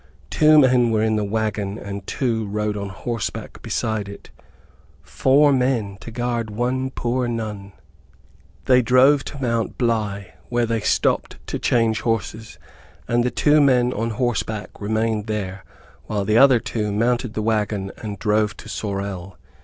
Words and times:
Two 0.31 0.57
men 0.57 0.89
were 0.89 1.03
in 1.03 1.15
the 1.15 1.23
wagon 1.23 1.77
and 1.77 2.07
two 2.07 2.47
rode 2.47 2.75
on 2.75 2.89
horseback 2.89 3.61
beside 3.61 4.09
it. 4.09 4.31
Four 5.03 5.53
men 5.53 5.99
to 5.99 6.09
guard 6.09 6.49
one 6.49 6.89
poor 6.89 7.27
nun! 7.27 7.73
They 8.65 8.81
drove 8.81 9.23
to 9.25 9.39
Mt. 9.39 9.77
Bly, 9.77 10.33
where 10.49 10.65
they 10.65 10.79
stopped 10.79 11.37
to 11.45 11.59
change 11.59 12.01
horses, 12.01 12.57
and 13.07 13.23
the 13.23 13.29
two 13.29 13.61
men 13.61 13.93
on 13.93 14.09
horseback 14.09 14.69
remained 14.81 15.27
there, 15.27 15.63
while 16.07 16.25
the 16.25 16.35
other 16.39 16.57
two 16.59 16.91
mounted 16.91 17.35
the 17.35 17.43
wagon 17.43 17.91
and 17.97 18.17
drove 18.17 18.57
to 18.57 18.67
Sorel. 18.69 19.37